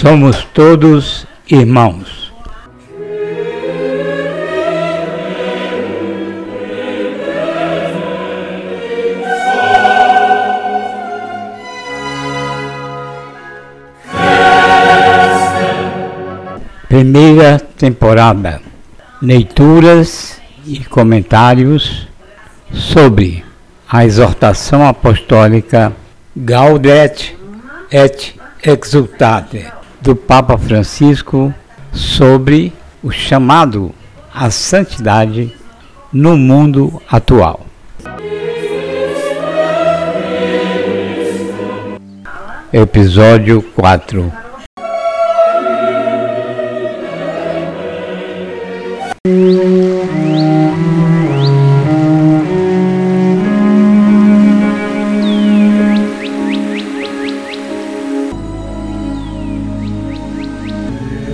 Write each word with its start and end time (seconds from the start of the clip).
Somos 0.00 0.44
todos 0.54 1.26
irmãos. 1.50 2.32
Primeira 16.88 17.58
temporada. 17.58 18.62
Leituras 19.20 20.40
e 20.64 20.78
comentários 20.84 22.06
sobre 22.72 23.44
a 23.90 24.04
exortação 24.04 24.86
apostólica 24.86 25.92
Gaudet 26.36 27.36
et 27.90 28.38
Exultate 28.62 29.77
do 30.00 30.14
Papa 30.14 30.56
Francisco 30.56 31.52
sobre 31.92 32.72
o 33.02 33.10
chamado 33.10 33.94
à 34.32 34.50
santidade 34.50 35.54
no 36.12 36.36
mundo 36.36 37.02
atual. 37.10 37.66
Episódio 42.72 43.62
4 43.74 44.47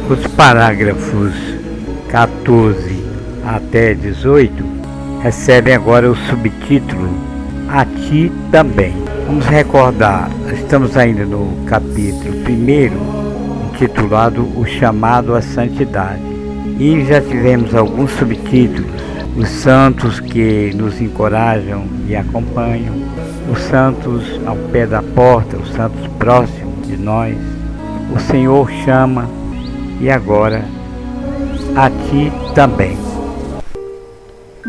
Os 0.06 0.26
parágrafos 0.26 1.32
14 2.10 3.02
até 3.42 3.94
18 3.94 4.62
recebem 5.22 5.72
agora 5.72 6.10
o 6.10 6.14
subtítulo 6.14 7.08
A 7.70 7.86
Ti 7.86 8.30
Também. 8.52 8.94
Vamos 9.26 9.46
recordar, 9.46 10.28
estamos 10.52 10.98
ainda 10.98 11.24
no 11.24 11.56
capítulo 11.64 12.34
1, 12.46 13.72
intitulado 13.72 14.46
O 14.54 14.66
Chamado 14.66 15.34
à 15.34 15.40
Santidade. 15.40 16.20
E 16.78 17.02
já 17.06 17.22
tivemos 17.22 17.74
alguns 17.74 18.10
subtítulos: 18.10 18.90
Os 19.38 19.48
santos 19.48 20.20
que 20.20 20.70
nos 20.74 21.00
encorajam 21.00 21.86
e 22.06 22.14
acompanham, 22.14 22.94
os 23.50 23.58
santos 23.58 24.38
ao 24.44 24.56
pé 24.70 24.86
da 24.86 25.02
porta, 25.02 25.56
os 25.56 25.72
santos 25.72 26.06
próximos 26.18 26.86
de 26.86 26.98
nós. 26.98 27.34
O 28.14 28.20
Senhor 28.20 28.70
chama 28.84 29.26
e 30.00 30.10
agora 30.10 30.62
a 31.76 31.90
ti 31.90 32.32
também. 32.54 32.96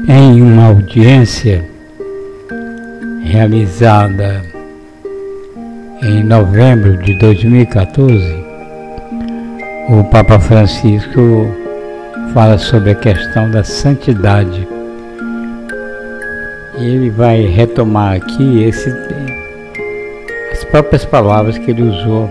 Em 0.07 0.41
uma 0.41 0.67
audiência 0.67 1.69
realizada 3.23 4.41
em 6.03 6.23
novembro 6.23 6.97
de 6.97 7.17
2014, 7.17 8.45
o 9.89 10.03
Papa 10.05 10.39
Francisco 10.39 11.47
fala 12.33 12.57
sobre 12.57 12.91
a 12.91 12.95
questão 12.95 13.50
da 13.50 13.63
santidade. 13.63 14.67
E 16.77 16.83
ele 16.83 17.09
vai 17.09 17.41
retomar 17.45 18.17
aqui 18.17 18.63
esse, 18.63 18.94
as 20.51 20.63
próprias 20.66 21.05
palavras 21.05 21.57
que 21.57 21.71
ele 21.71 21.83
usou 21.83 22.29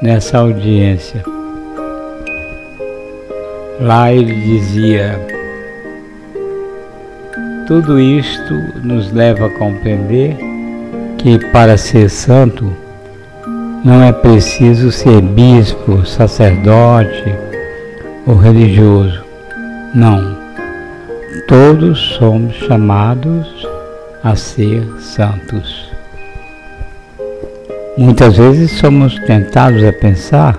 nessa 0.00 0.38
audiência. 0.38 1.35
Lá 3.80 4.12
ele 4.12 4.34
dizia: 4.34 5.20
tudo 7.66 7.98
isto 7.98 8.54
nos 8.82 9.12
leva 9.12 9.46
a 9.46 9.50
compreender 9.50 10.36
que 11.18 11.38
para 11.50 11.76
ser 11.76 12.08
santo 12.08 12.72
não 13.84 14.02
é 14.02 14.12
preciso 14.12 14.92
ser 14.92 15.20
bispo, 15.20 16.06
sacerdote 16.06 17.34
ou 18.26 18.36
religioso. 18.36 19.24
Não. 19.94 20.36
Todos 21.48 21.98
somos 22.16 22.54
chamados 22.54 23.46
a 24.22 24.34
ser 24.36 24.84
santos. 25.00 25.90
Muitas 27.96 28.36
vezes 28.36 28.70
somos 28.72 29.18
tentados 29.20 29.82
a 29.82 29.92
pensar 29.92 30.58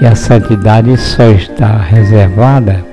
e 0.00 0.06
a 0.06 0.14
santidade 0.14 0.96
só 0.96 1.24
está 1.30 1.78
reservada 1.78 2.84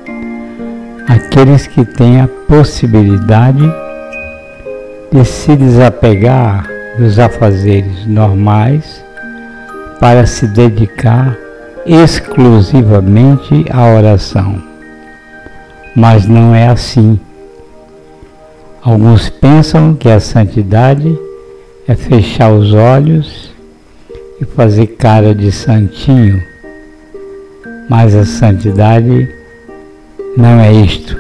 àqueles 1.07 1.67
que 1.67 1.83
têm 1.83 2.21
a 2.21 2.27
possibilidade 2.27 3.63
de 5.11 5.25
se 5.25 5.55
desapegar 5.55 6.67
dos 6.97 7.19
afazeres 7.19 8.05
normais 8.05 9.03
para 9.99 10.25
se 10.25 10.47
dedicar 10.47 11.37
exclusivamente 11.85 13.65
à 13.69 13.93
oração. 13.93 14.61
Mas 15.95 16.25
não 16.25 16.55
é 16.55 16.67
assim. 16.67 17.19
Alguns 18.81 19.29
pensam 19.29 19.93
que 19.93 20.09
a 20.09 20.19
santidade 20.19 21.17
é 21.87 21.95
fechar 21.95 22.51
os 22.51 22.73
olhos 22.73 23.53
e 24.41 24.45
fazer 24.45 24.87
cara 24.87 25.35
de 25.35 25.51
santinho 25.51 26.52
mas 27.89 28.15
a 28.15 28.25
santidade 28.25 29.29
não 30.37 30.59
é 30.59 30.71
isto. 30.71 31.17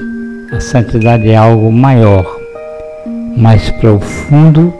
A 0.51 0.59
santidade 0.59 1.29
é 1.29 1.35
algo 1.35 1.71
maior, 1.71 2.39
mais 3.37 3.69
profundo 3.71 4.73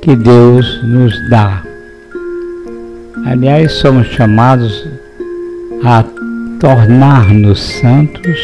que 0.00 0.14
Deus 0.14 0.82
nos 0.84 1.28
dá. 1.28 1.62
Aliás, 3.26 3.72
somos 3.72 4.06
chamados 4.08 4.86
a 5.82 6.04
tornar-nos 6.60 7.60
santos 7.60 8.38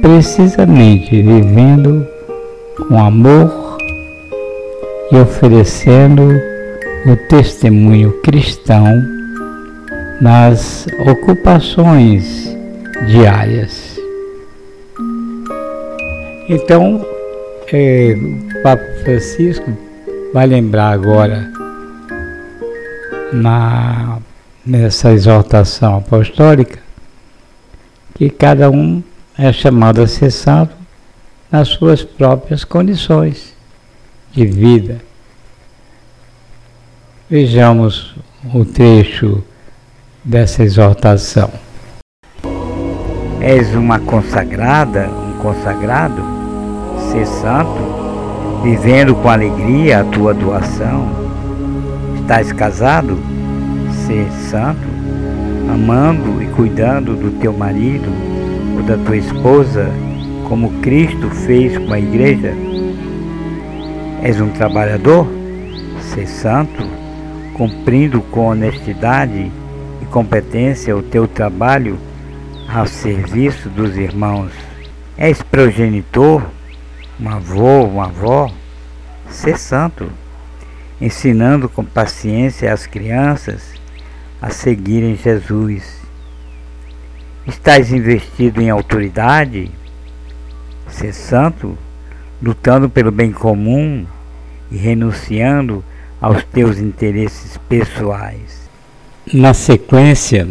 precisamente 0.00 1.22
vivendo 1.22 2.06
com 2.76 2.98
amor 2.98 3.78
e 5.10 5.16
oferecendo 5.16 6.22
o 7.06 7.16
testemunho 7.28 8.12
cristão 8.22 8.86
nas 10.22 10.86
ocupações 11.00 12.56
diárias. 13.08 13.98
Então, 16.48 17.04
é, 17.72 18.14
o 18.16 18.62
Papa 18.62 18.84
Francisco 19.02 19.76
vai 20.32 20.46
lembrar 20.46 20.90
agora 20.92 21.50
na, 23.32 24.20
nessa 24.64 25.10
exortação 25.10 25.96
apostólica 25.96 26.78
que 28.14 28.30
cada 28.30 28.70
um 28.70 29.02
é 29.36 29.52
chamado 29.52 30.02
a 30.02 30.06
ser 30.06 30.30
santo 30.30 30.76
nas 31.50 31.66
suas 31.66 32.04
próprias 32.04 32.62
condições 32.62 33.56
de 34.30 34.46
vida. 34.46 35.00
Vejamos 37.28 38.14
o 38.54 38.64
trecho 38.64 39.42
dessa 40.24 40.62
exortação. 40.62 41.50
És 43.40 43.74
uma 43.74 43.98
consagrada, 43.98 45.08
um 45.08 45.42
consagrado, 45.42 46.22
ser 47.10 47.26
santo, 47.26 48.60
vivendo 48.62 49.14
com 49.16 49.28
alegria 49.28 50.00
a 50.00 50.04
tua 50.04 50.32
doação. 50.32 51.08
Estás 52.20 52.52
casado, 52.52 53.18
ser 54.06 54.30
santo, 54.48 54.86
amando 55.72 56.40
e 56.40 56.46
cuidando 56.46 57.16
do 57.16 57.40
teu 57.40 57.52
marido 57.52 58.08
ou 58.76 58.82
da 58.84 58.96
tua 59.04 59.16
esposa, 59.16 59.90
como 60.48 60.80
Cristo 60.80 61.28
fez 61.30 61.76
com 61.78 61.92
a 61.92 61.98
igreja. 61.98 62.54
És 64.22 64.40
um 64.40 64.50
trabalhador, 64.50 65.26
ser 66.14 66.28
santo, 66.28 66.86
cumprindo 67.54 68.20
com 68.20 68.46
honestidade 68.46 69.50
competência 70.12 70.94
o 70.94 71.02
teu 71.02 71.26
trabalho 71.26 71.98
ao 72.68 72.86
serviço 72.86 73.70
dos 73.70 73.96
irmãos. 73.96 74.52
És 75.16 75.42
progenitor, 75.42 76.42
um 77.18 77.30
avô, 77.30 77.84
uma 77.84 78.04
avó, 78.04 78.52
ser 79.30 79.58
santo, 79.58 80.12
ensinando 81.00 81.66
com 81.66 81.82
paciência 81.82 82.70
as 82.72 82.86
crianças 82.86 83.72
a 84.40 84.50
seguirem 84.50 85.16
Jesus. 85.16 86.02
Estás 87.46 87.90
investido 87.90 88.60
em 88.60 88.68
autoridade, 88.68 89.70
ser 90.88 91.14
santo, 91.14 91.76
lutando 92.40 92.88
pelo 92.90 93.10
bem 93.10 93.32
comum 93.32 94.06
e 94.70 94.76
renunciando 94.76 95.82
aos 96.20 96.44
teus 96.44 96.78
interesses 96.78 97.56
pessoais. 97.66 98.61
Na 99.24 99.54
sequência, 99.54 100.48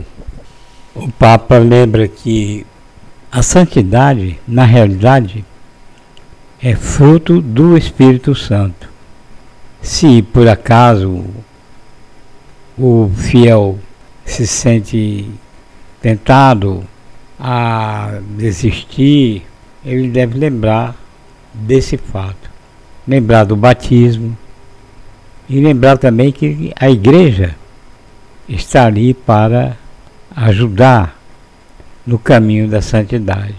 o 0.95 1.11
Papa 1.11 1.57
lembra 1.57 2.07
que 2.07 2.65
a 3.29 3.41
santidade, 3.41 4.39
na 4.47 4.63
realidade, 4.63 5.43
é 6.61 6.73
fruto 6.73 7.41
do 7.41 7.77
Espírito 7.77 8.33
Santo. 8.33 8.89
Se 9.81 10.21
por 10.21 10.47
acaso 10.47 11.25
o 12.77 13.11
fiel 13.13 13.77
se 14.23 14.47
sente 14.47 15.29
tentado 16.01 16.81
a 17.37 18.19
desistir, 18.37 19.45
ele 19.83 20.07
deve 20.07 20.39
lembrar 20.39 20.95
desse 21.53 21.97
fato. 21.97 22.49
Lembrar 23.05 23.43
do 23.43 23.57
batismo 23.57 24.37
e 25.49 25.59
lembrar 25.59 25.97
também 25.97 26.31
que 26.31 26.71
a 26.79 26.89
igreja 26.89 27.55
está 28.47 28.85
ali 28.85 29.13
para 29.13 29.77
ajudar 30.35 31.19
no 32.05 32.17
caminho 32.17 32.67
da 32.67 32.81
santidade. 32.81 33.55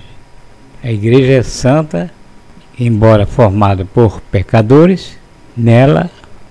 A 0.82 0.90
igreja 0.90 1.32
é 1.32 1.43
santa, 1.43 2.11
embora 2.79 3.26
formada 3.26 3.84
por 3.84 4.20
pecadores, 4.20 5.17
nela 5.56 6.11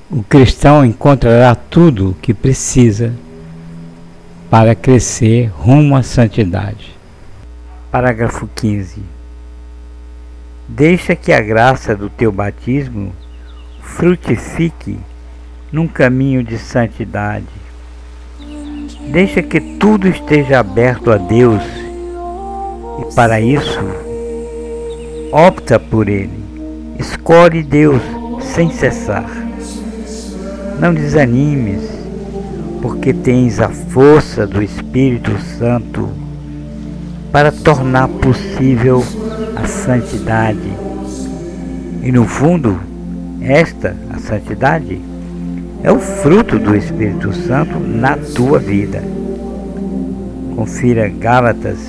o 0.10 0.24
cristão 0.24 0.86
encontrará 0.86 1.56
tudo 1.56 2.10
o 2.10 2.14
que 2.14 2.34
precisa 2.34 3.14
para 4.50 4.76
crescer 4.76 5.48
rumo 5.48 5.96
à 5.96 6.04
santidade. 6.04 6.94
Parágrafo 7.90 8.50
15. 8.54 9.02
Deixa 10.68 11.16
que 11.16 11.32
a 11.32 11.40
graça 11.40 11.96
do 11.96 12.10
teu 12.10 12.32
batismo 12.32 13.14
frutifique 13.82 15.00
num 15.72 15.88
caminho 15.88 16.44
de 16.44 16.58
santidade. 16.58 17.61
Deixa 19.12 19.42
que 19.42 19.60
tudo 19.60 20.08
esteja 20.08 20.60
aberto 20.60 21.12
a 21.12 21.18
Deus 21.18 21.62
e 23.00 23.14
para 23.14 23.42
isso 23.42 23.78
opta 25.34 25.78
por 25.78 26.08
Ele. 26.08 26.42
Escolhe 26.98 27.62
Deus 27.62 28.02
sem 28.40 28.72
cessar. 28.72 29.30
Não 30.80 30.94
desanimes, 30.94 31.82
porque 32.82 33.14
tens 33.14 33.60
a 33.60 33.68
força 33.68 34.48
do 34.48 34.64
Espírito 34.64 35.38
Santo 35.60 36.10
para 37.34 37.52
tornar 37.52 38.08
possível 38.08 39.04
a 39.58 39.68
santidade. 39.68 40.72
E 42.02 42.14
no 42.14 42.26
fundo, 42.26 42.80
esta, 43.42 43.94
a 44.10 44.18
santidade, 44.20 45.02
é 45.84 45.92
o 45.92 46.00
fruto 46.00 46.60
do 46.60 46.76
Espírito 46.76 47.34
Santo 47.34 47.80
na 47.80 48.16
tua 48.16 48.60
vida. 48.60 49.04
Confira 50.56 51.10
Gálatas 51.10 51.80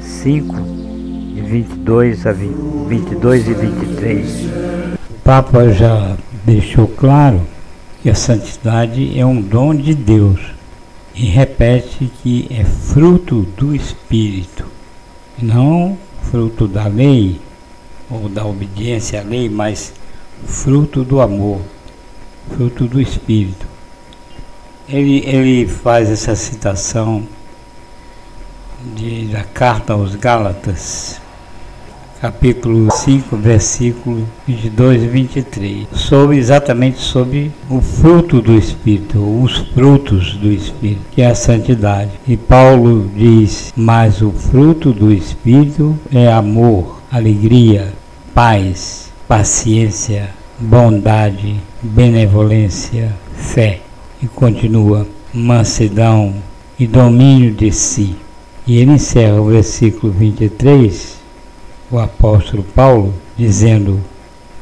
5, 0.00 0.54
de 1.34 1.40
22 1.42 2.26
a 2.26 2.32
20, 2.32 2.88
22 2.88 3.48
e 3.48 3.54
23. 3.54 4.44
O 5.10 5.14
Papa 5.24 5.68
já 5.70 6.16
deixou 6.44 6.86
claro 6.86 7.40
que 8.02 8.08
a 8.08 8.14
santidade 8.14 9.18
é 9.18 9.26
um 9.26 9.40
dom 9.40 9.74
de 9.74 9.94
Deus 9.94 10.40
e 11.12 11.26
repete 11.26 12.10
que 12.22 12.46
é 12.50 12.62
fruto 12.64 13.42
do 13.56 13.74
Espírito, 13.74 14.64
não 15.42 15.98
fruto 16.30 16.68
da 16.68 16.86
lei 16.86 17.40
ou 18.08 18.28
da 18.28 18.44
obediência 18.44 19.20
à 19.20 19.24
lei, 19.24 19.48
mas 19.48 19.92
fruto 20.46 21.02
do 21.02 21.20
amor 21.20 21.60
fruto 22.50 22.86
do 22.86 23.00
Espírito. 23.00 23.66
Ele, 24.88 25.22
ele 25.26 25.66
faz 25.66 26.10
essa 26.10 26.36
citação 26.36 27.26
de, 28.94 29.26
da 29.26 29.42
carta 29.42 29.94
aos 29.94 30.14
Gálatas, 30.14 31.20
capítulo 32.20 32.90
5, 32.90 33.36
versículo 33.36 34.28
22 34.46 35.02
e 35.02 35.06
23, 35.06 35.86
sobre 35.92 36.36
exatamente 36.36 36.98
sobre 36.98 37.50
o 37.70 37.80
fruto 37.80 38.42
do 38.42 38.54
Espírito, 38.54 39.18
os 39.18 39.56
frutos 39.74 40.36
do 40.36 40.50
Espírito, 40.50 41.02
que 41.12 41.22
é 41.22 41.28
a 41.28 41.34
santidade. 41.34 42.10
E 42.26 42.36
Paulo 42.36 43.10
diz: 43.16 43.72
Mas 43.74 44.20
o 44.20 44.30
fruto 44.30 44.92
do 44.92 45.10
Espírito 45.12 45.98
é 46.12 46.30
amor, 46.30 47.00
alegria, 47.10 47.92
paz, 48.34 49.10
paciência, 49.26 50.30
bondade, 50.58 51.60
benevolência, 51.82 53.12
fé. 53.36 53.80
E 54.22 54.26
continua, 54.26 55.06
mansidão 55.32 56.34
e 56.78 56.86
domínio 56.86 57.52
de 57.52 57.70
si. 57.70 58.16
E 58.66 58.78
ele 58.78 58.92
encerra 58.92 59.40
o 59.40 59.50
versículo 59.50 60.12
23, 60.12 61.18
o 61.90 61.98
apóstolo 61.98 62.62
Paulo, 62.62 63.12
dizendo: 63.36 64.00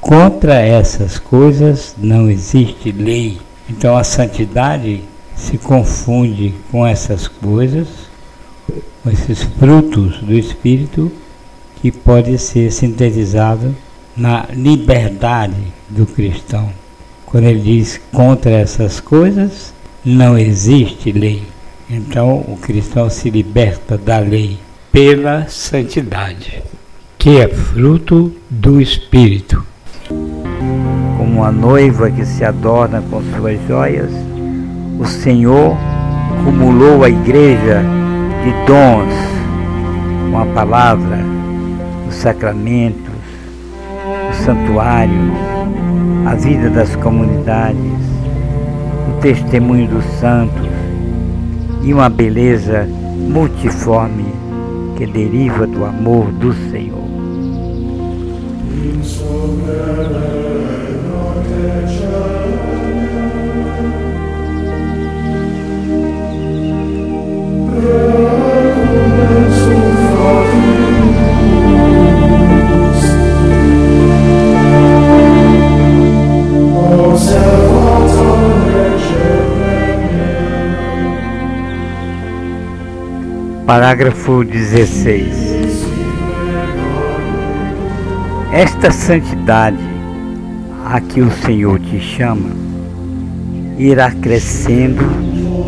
Contra 0.01 0.55
essas 0.55 1.19
coisas 1.19 1.95
não 1.97 2.29
existe 2.29 2.91
lei. 2.91 3.39
Então 3.71 3.97
a 3.97 4.03
santidade 4.03 5.03
se 5.37 5.57
confunde 5.59 6.55
com 6.71 6.85
essas 6.87 7.29
coisas, 7.29 7.87
com 9.03 9.11
esses 9.11 9.43
frutos 9.43 10.19
do 10.19 10.33
Espírito, 10.35 11.11
que 11.81 11.93
pode 11.93 12.37
ser 12.39 12.73
sintetizado 12.73 13.75
na 14.17 14.47
liberdade 14.53 15.73
do 15.89 16.07
cristão. 16.07 16.71
Quando 17.27 17.45
ele 17.45 17.61
diz 17.61 18.01
contra 18.13 18.51
essas 18.51 19.01
coisas, 19.01 19.73
não 20.05 20.37
existe 20.37 21.13
lei. 21.13 21.43
Então 21.89 22.37
o 22.49 22.59
cristão 22.61 23.09
se 23.09 23.31
liberta 23.31 23.97
da 23.97 24.19
lei 24.19 24.59
pela 24.91 25.47
santidade, 25.49 26.63
que 27.19 27.41
é 27.41 27.49
fruto 27.49 28.33
do 28.51 28.81
Espírito. 28.81 29.65
Como 31.17 31.45
a 31.45 31.51
noiva 31.51 32.11
que 32.11 32.25
se 32.27 32.45
adorna 32.45 33.03
com 33.11 33.23
suas 33.37 33.59
joias, 33.67 34.11
o 34.99 35.05
Senhor 35.07 35.77
cumulou 36.45 37.05
a 37.05 37.09
igreja 37.09 37.83
de 38.45 38.67
dons 38.67 39.15
com 40.31 40.39
a 40.39 40.47
palavra, 40.47 41.19
os 42.09 42.15
sacramentos, 42.17 43.12
santuário, 44.45 45.33
a 46.27 46.35
vida 46.35 46.69
das 46.71 46.97
comunidades, 46.97 47.79
o 49.09 49.21
testemunho 49.21 49.87
dos 49.87 50.05
santos 50.19 50.69
e 51.85 51.95
uma 51.95 52.09
beleza 52.09 52.89
multiforme 53.29 54.27
que 54.97 55.07
deriva 55.07 55.65
do 55.67 55.85
amor 55.85 56.27
do 56.33 56.53
Senhor. 56.71 57.03
Parágrafo 83.73 84.45
16. 84.45 85.87
Esta 88.53 88.91
santidade 88.91 89.79
a 90.85 91.01
que 91.01 91.23
o 91.23 91.31
Senhor 91.31 91.81
te 91.81 91.99
chama 91.99 92.51
irá 93.79 94.11
crescendo 94.11 95.03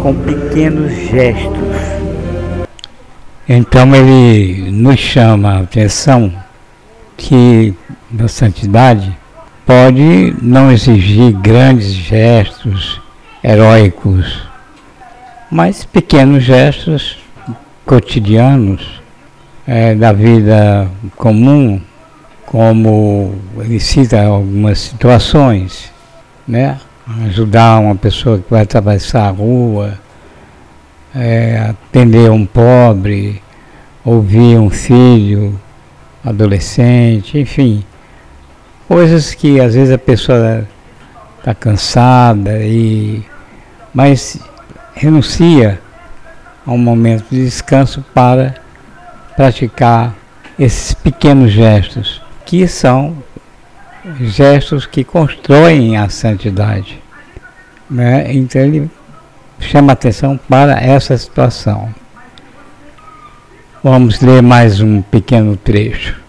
com 0.03 0.15
pequenos 0.17 0.93
gestos. 0.93 1.77
Então 3.49 3.97
ele 3.97 4.71
nos 4.71 5.01
chama 5.01 5.55
a 5.55 5.61
atenção 5.61 6.31
que 7.17 7.73
a 8.23 8.29
santidade 8.29 9.17
pode 9.65 10.37
não 10.43 10.71
exigir 10.71 11.33
grandes 11.33 11.87
gestos 11.87 13.01
heróicos, 13.43 14.47
mas 15.51 15.87
pequenos 15.87 16.45
gestos 16.45 17.24
cotidianos 17.85 19.03
é, 19.67 19.95
da 19.95 20.13
vida 20.13 20.89
comum, 21.17 21.81
como 22.47 23.35
ele 23.59 23.81
cita 23.81 24.23
algumas 24.23 24.79
situações, 24.79 25.93
né? 26.47 26.79
Ajudar 27.27 27.81
uma 27.81 27.95
pessoa 27.95 28.39
que 28.39 28.51
vai 28.51 28.63
atravessar 28.63 29.29
a 29.29 29.31
rua, 29.31 29.99
é, 31.15 31.59
atender 31.71 32.31
um 32.31 32.47
pobre, 32.47 33.43
ouvir 34.05 34.59
um 34.59 34.71
filho, 34.71 35.61
adolescente, 36.25 37.39
enfim, 37.39 37.85
coisas 38.89 39.35
que 39.35 39.61
às 39.61 39.75
vezes 39.75 39.93
a 39.93 39.99
pessoa 39.99 40.67
está 41.39 41.55
cansada 41.55 42.59
e 42.61 43.23
mas 43.93 44.39
renuncia 44.95 45.81
a 46.67 46.73
um 46.73 46.79
momento 46.79 47.25
de 47.31 47.45
descanso 47.45 48.05
para 48.15 48.55
praticar 49.37 50.15
esses 50.59 50.95
pequenos 50.95 51.51
gestos, 51.51 52.23
que 52.45 52.67
são 52.67 53.17
gestos 54.21 54.87
que 54.87 55.03
constroem 55.03 55.97
a 55.97 56.09
santidade. 56.09 57.03
Né? 57.91 58.33
Então 58.33 58.63
ele 58.63 58.91
chama 59.59 59.93
atenção 59.93 60.39
para 60.49 60.81
essa 60.81 61.17
situação. 61.17 61.93
Vamos 63.83 64.21
ler 64.21 64.43
mais 64.43 64.81
um 64.81 65.03
pequeno 65.03 65.57
trecho. 65.57 66.21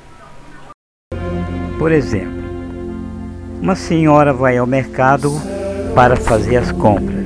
Por 1.77 1.91
exemplo, 1.91 2.43
uma 3.61 3.75
senhora 3.75 4.33
vai 4.33 4.57
ao 4.57 4.67
mercado 4.67 5.31
para 5.93 6.15
fazer 6.15 6.57
as 6.57 6.71
compras. 6.71 7.25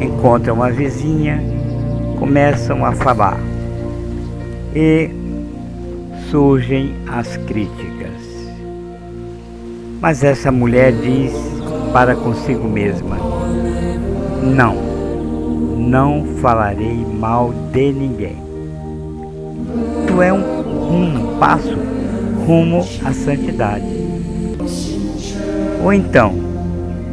Encontra 0.00 0.52
uma 0.52 0.70
vizinha, 0.70 1.55
começam 2.18 2.84
a 2.84 2.92
falar 2.92 3.38
e 4.74 5.10
surgem 6.30 6.94
as 7.06 7.36
críticas. 7.38 8.12
Mas 10.00 10.22
essa 10.22 10.52
mulher 10.52 10.92
diz 10.92 11.32
para 11.92 12.14
consigo 12.14 12.68
mesma: 12.68 13.16
Não, 14.42 14.74
não 15.76 16.26
falarei 16.40 17.04
mal 17.18 17.52
de 17.72 17.92
ninguém. 17.92 18.36
Tu 20.06 20.22
é 20.22 20.32
um, 20.32 20.40
um 20.40 21.38
passo 21.38 21.74
rumo 22.46 22.86
à 23.04 23.12
santidade. 23.12 23.84
Ou 25.82 25.92
então, 25.92 26.34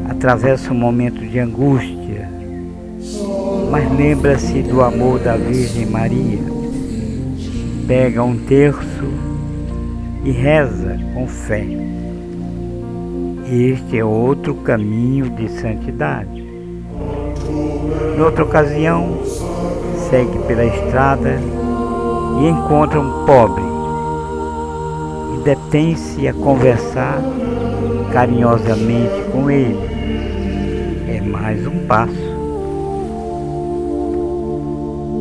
atravessa 0.09 0.71
um 0.71 0.77
momento 0.77 1.25
de 1.25 1.39
angústia, 1.39 2.02
mas 3.73 3.91
lembra-se 3.91 4.61
do 4.61 4.83
amor 4.83 5.17
da 5.17 5.35
Virgem 5.35 5.87
Maria. 5.87 6.37
Pega 7.87 8.23
um 8.23 8.37
terço 8.37 9.03
e 10.23 10.29
reza 10.29 10.95
com 11.15 11.27
fé. 11.27 11.65
Este 13.51 13.97
é 13.97 14.05
outro 14.05 14.53
caminho 14.53 15.27
de 15.31 15.49
santidade. 15.59 16.43
Noutra 18.15 18.43
ocasião, 18.43 19.17
segue 20.07 20.37
pela 20.47 20.65
estrada 20.65 21.39
e 22.41 22.47
encontra 22.47 22.99
um 22.99 23.25
pobre 23.25 23.63
e 25.33 25.43
detém-se 25.45 26.27
a 26.27 26.33
conversar 26.35 27.23
carinhosamente 28.11 29.23
com 29.31 29.49
ele. 29.49 29.79
É 31.07 31.19
mais 31.21 31.65
um 31.65 31.87
passo. 31.87 32.22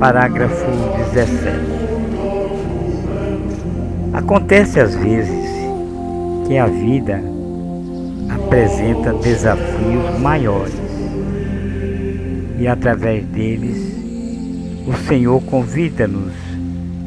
Parágrafo 0.03 0.67
17. 1.15 1.39
Acontece 4.13 4.81
às 4.81 4.97
vezes 4.97 5.49
que 6.45 6.59
a 6.59 6.67
vida 6.67 7.23
apresenta 8.29 9.13
desafios 9.13 10.19
maiores 10.19 10.75
e 12.59 12.67
através 12.67 13.25
deles 13.27 13.95
o 14.89 15.07
Senhor 15.07 15.41
convida-nos 15.43 16.33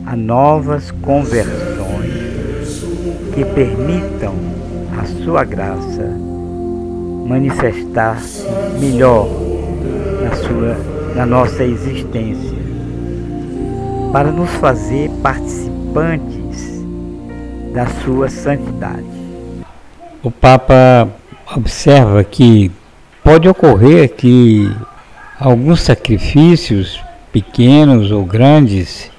a 0.06 0.16
novas 0.16 0.90
conversões 0.92 2.86
que 3.34 3.44
permitam 3.44 4.36
a 4.98 5.04
sua 5.22 5.44
graça 5.44 6.18
manifestar-se 7.28 8.48
melhor 8.80 9.28
na, 10.24 10.34
sua, 10.38 10.78
na 11.14 11.26
nossa 11.26 11.66
existência, 11.66 12.65
para 14.16 14.32
nos 14.32 14.50
fazer 14.50 15.12
participantes 15.22 16.82
da 17.74 17.86
sua 17.86 18.30
santidade. 18.30 19.04
O 20.24 20.32
Papa 20.32 21.10
observa 21.54 22.24
que 22.24 22.72
pode 23.22 23.50
ocorrer 23.50 24.16
que 24.16 24.74
alguns 25.38 25.82
sacrifícios, 25.82 26.98
pequenos 27.34 28.10
ou 28.10 28.24
grandes, 28.24 29.12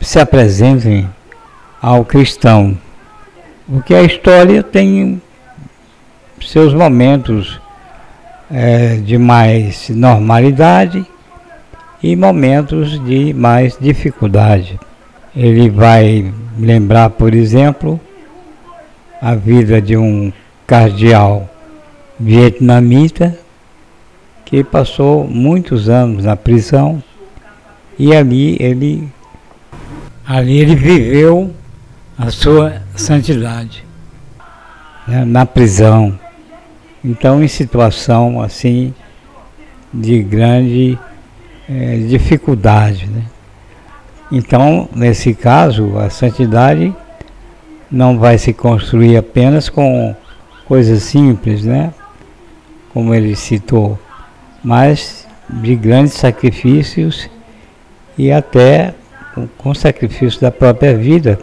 se 0.00 0.18
apresentem 0.18 1.06
ao 1.82 2.02
cristão 2.02 2.74
porque 3.68 3.94
a 3.94 4.02
história 4.02 4.62
tem 4.62 5.20
seus 6.40 6.72
momentos 6.72 7.60
é, 8.50 8.96
de 8.96 9.18
mais 9.18 9.90
normalidade 9.90 11.04
e 12.02 12.14
momentos 12.14 13.02
de 13.04 13.32
mais 13.32 13.76
dificuldade. 13.80 14.78
Ele 15.34 15.68
vai 15.68 16.32
lembrar, 16.58 17.10
por 17.10 17.34
exemplo, 17.34 18.00
a 19.20 19.34
vida 19.34 19.80
de 19.80 19.96
um 19.96 20.32
cardeal 20.66 21.48
vietnamita 22.18 23.38
que 24.44 24.64
passou 24.64 25.24
muitos 25.26 25.88
anos 25.88 26.24
na 26.24 26.36
prisão 26.36 27.02
e 27.98 28.14
ali 28.14 28.56
ele 28.60 29.08
ali 30.26 30.58
ele 30.58 30.74
viveu 30.74 31.52
a 32.16 32.30
sua 32.30 32.82
santidade 32.94 33.84
né, 35.06 35.24
na 35.24 35.46
prisão. 35.46 36.18
Então, 37.04 37.42
em 37.42 37.48
situação 37.48 38.42
assim 38.42 38.92
de 39.92 40.22
grande 40.22 40.98
é, 41.68 41.96
dificuldade. 42.08 43.06
Né? 43.06 43.22
Então, 44.30 44.88
nesse 44.94 45.34
caso, 45.34 45.98
a 45.98 46.10
santidade 46.10 46.94
não 47.90 48.18
vai 48.18 48.38
se 48.38 48.52
construir 48.52 49.16
apenas 49.16 49.68
com 49.68 50.14
coisas 50.66 51.02
simples, 51.02 51.64
né? 51.64 51.92
como 52.92 53.14
ele 53.14 53.34
citou, 53.36 53.98
mas 54.62 55.26
de 55.48 55.74
grandes 55.74 56.14
sacrifícios 56.14 57.30
e 58.16 58.30
até 58.32 58.94
com 59.56 59.72
sacrifício 59.72 60.40
da 60.40 60.50
própria 60.50 60.96
vida 60.96 61.38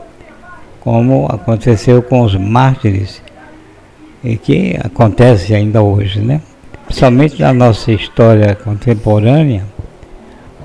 como 0.81 1.25
aconteceu 1.27 2.03
com 2.03 2.21
os 2.21 2.35
mártires 2.35 3.21
e 4.23 4.37
que 4.37 4.77
acontece 4.83 5.55
ainda 5.55 5.81
hoje, 5.81 6.19
né? 6.19 6.41
Principalmente 6.85 7.41
na 7.41 7.51
nossa 7.51 7.91
história 7.91 8.53
contemporânea, 8.53 9.63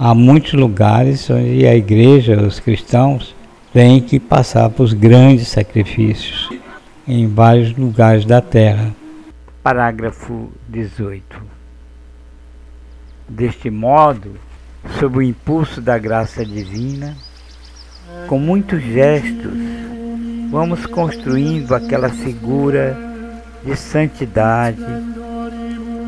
há 0.01 0.15
muitos 0.15 0.55
lugares 0.55 1.29
onde 1.29 1.67
a 1.67 1.77
igreja, 1.77 2.41
os 2.41 2.59
cristãos, 2.59 3.37
têm 3.71 4.01
que 4.01 4.19
passar 4.19 4.71
por 4.71 4.95
grandes 4.95 5.49
sacrifícios 5.49 6.49
em 7.07 7.29
vários 7.29 7.77
lugares 7.77 8.25
da 8.25 8.41
terra. 8.41 8.95
Parágrafo 9.63 10.51
18. 10.71 11.23
Deste 13.29 13.69
modo, 13.69 14.37
sob 14.99 15.19
o 15.19 15.23
impulso 15.23 15.83
da 15.83 15.99
graça 15.99 16.47
divina, 16.47 17.15
com 18.27 18.39
muitos 18.39 18.83
gestos 18.83 19.53
vamos 20.51 20.87
construindo 20.87 21.75
aquela 21.75 22.09
figura 22.09 22.97
de 23.63 23.77
santidade 23.77 24.83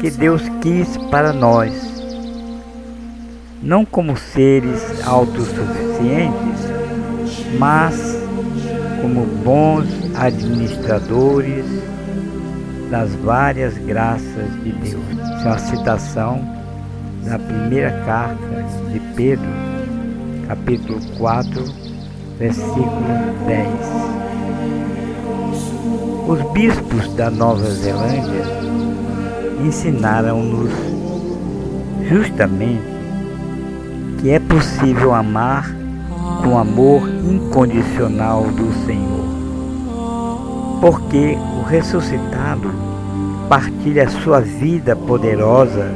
que 0.01 0.11
Deus 0.11 0.43
quis 0.63 0.97
para 1.11 1.33
nós, 1.33 1.92
não 3.63 3.85
como 3.85 4.17
seres 4.17 5.07
autossuficientes, 5.07 6.67
mas 7.59 8.21
como 9.01 9.25
bons 9.45 9.87
administradores 10.17 11.65
das 12.91 13.15
várias 13.15 13.79
graças 13.79 14.53
de 14.65 14.73
Deus. 14.73 15.03
Isso 15.13 15.47
é 15.47 15.49
uma 15.49 15.59
citação 15.59 16.41
da 17.25 17.39
primeira 17.39 17.93
carta 18.05 18.65
de 18.93 18.99
Pedro, 19.15 19.49
capítulo 20.49 21.01
4, 21.19 21.65
versículo 22.39 22.91
10. 23.47 23.69
Os 26.29 26.53
bispos 26.53 27.15
da 27.15 27.31
Nova 27.31 27.71
Zelândia 27.71 28.45
ensinaram-nos 29.65 30.71
justamente 32.09 32.92
que 34.23 34.31
é 34.31 34.39
possível 34.39 35.13
amar 35.13 35.69
com 36.45 36.57
amor 36.57 37.09
incondicional 37.09 38.45
do 38.45 38.73
Senhor. 38.87 39.25
Porque 40.81 41.37
o 41.59 41.65
ressuscitado 41.65 42.73
partilha 43.49 44.09
sua 44.09 44.41
vida 44.41 44.95
poderosa 44.95 45.93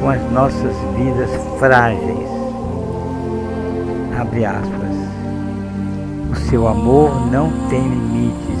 com 0.00 0.08
as 0.10 0.22
nossas 0.30 0.76
vidas 0.96 1.28
frágeis. 1.58 2.28
Abre 4.16 4.44
aspas. 4.44 4.94
O 6.30 6.36
seu 6.48 6.68
amor 6.68 7.28
não 7.32 7.50
tem 7.68 7.82
limites 7.82 8.60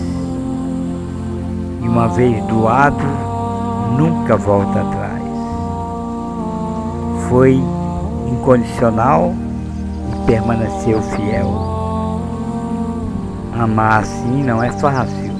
e 1.80 1.86
uma 1.88 2.08
vez 2.08 2.44
doado, 2.46 3.04
nunca 3.96 4.36
volta 4.36 4.80
atrás. 4.80 5.22
Foi 7.28 7.62
incondicional 8.28 9.34
e 10.12 10.26
permaneceu 10.26 11.00
fiel. 11.02 11.74
Amar 13.58 14.02
assim 14.02 14.42
não 14.42 14.62
é 14.62 14.70
fácil, 14.72 15.32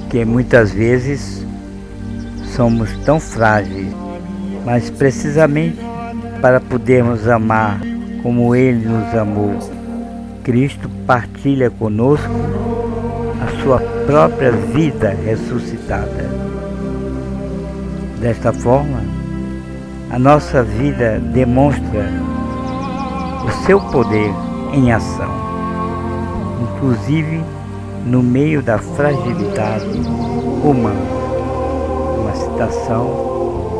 porque 0.00 0.24
muitas 0.24 0.72
vezes 0.72 1.44
somos 2.56 2.90
tão 3.04 3.20
frágeis, 3.20 3.92
mas 4.64 4.90
precisamente 4.90 5.78
para 6.40 6.60
podermos 6.60 7.28
amar 7.28 7.80
como 8.22 8.54
Ele 8.54 8.86
nos 8.86 9.14
amou, 9.14 9.58
Cristo 10.42 10.88
partilha 11.06 11.70
conosco 11.70 12.32
a 13.42 13.62
sua 13.62 13.78
própria 14.06 14.50
vida 14.50 15.10
ressuscitada. 15.24 16.28
Desta 18.20 18.52
forma, 18.52 19.17
a 20.10 20.18
nossa 20.18 20.62
vida 20.62 21.20
demonstra 21.20 22.10
o 23.46 23.50
seu 23.66 23.78
poder 23.78 24.32
em 24.72 24.90
ação, 24.90 25.30
inclusive 26.62 27.44
no 28.06 28.22
meio 28.22 28.62
da 28.62 28.78
fragilidade 28.78 30.00
humana. 30.64 31.18
Uma 32.20 32.34
citação 32.34 33.04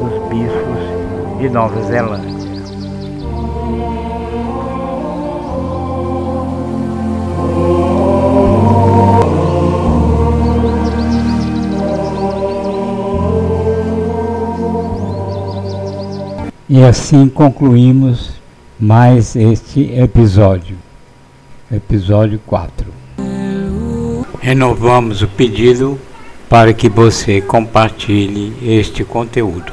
dos 0.03 0.29
bispos 0.29 1.39
de 1.39 1.49
Nova 1.49 1.81
Zelândia. 1.83 2.38
E 16.79 16.85
assim 16.85 17.29
concluímos 17.29 18.35
mais 18.79 19.35
este 19.35 19.93
episódio, 19.95 20.77
episódio 21.73 22.41
4. 22.47 22.87
Renovamos 24.39 25.21
o 25.21 25.27
pedido 25.27 25.99
para 26.49 26.73
que 26.73 26.89
você 26.89 27.41
compartilhe 27.41 28.53
este 28.63 29.03
conteúdo. 29.03 29.73